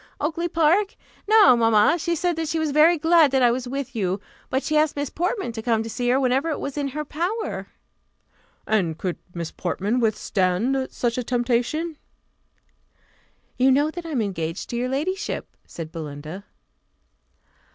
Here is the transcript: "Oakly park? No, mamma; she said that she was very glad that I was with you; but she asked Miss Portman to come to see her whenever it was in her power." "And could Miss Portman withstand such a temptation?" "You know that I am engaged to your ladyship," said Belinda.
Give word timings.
"Oakly 0.19 0.47
park? 0.47 0.95
No, 1.29 1.55
mamma; 1.55 1.99
she 1.99 2.15
said 2.15 2.35
that 2.37 2.47
she 2.47 2.57
was 2.57 2.71
very 2.71 2.97
glad 2.97 3.29
that 3.29 3.43
I 3.43 3.51
was 3.51 3.67
with 3.67 3.95
you; 3.95 4.19
but 4.49 4.63
she 4.63 4.75
asked 4.75 4.95
Miss 4.95 5.11
Portman 5.11 5.51
to 5.51 5.61
come 5.61 5.83
to 5.83 5.91
see 5.91 6.09
her 6.09 6.19
whenever 6.19 6.49
it 6.49 6.59
was 6.59 6.75
in 6.75 6.87
her 6.87 7.05
power." 7.05 7.67
"And 8.65 8.97
could 8.97 9.17
Miss 9.35 9.51
Portman 9.51 9.99
withstand 9.99 10.87
such 10.89 11.19
a 11.19 11.23
temptation?" 11.23 11.97
"You 13.59 13.69
know 13.69 13.91
that 13.91 14.07
I 14.07 14.09
am 14.09 14.23
engaged 14.23 14.71
to 14.71 14.75
your 14.75 14.89
ladyship," 14.89 15.55
said 15.67 15.91
Belinda. 15.91 16.45